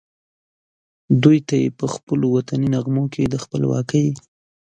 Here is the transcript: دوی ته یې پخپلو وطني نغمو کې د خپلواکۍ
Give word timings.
دوی 1.23 1.37
ته 1.47 1.55
یې 1.61 1.69
پخپلو 1.79 2.27
وطني 2.35 2.67
نغمو 2.75 3.03
کې 3.13 3.23
د 3.33 3.35
خپلواکۍ 3.43 4.07